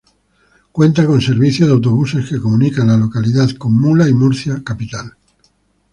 Cuenta 0.71 1.05
con 1.05 1.21
servicio 1.21 1.67
de 1.67 1.73
autobuses 1.73 2.27
que 2.27 2.41
comunican 2.41 2.87
la 2.87 2.97
localidad 2.97 3.51
con 3.59 3.79
Mula 3.79 4.09
y 4.09 4.13
Murcia 4.15 4.63
capital. 4.65 5.15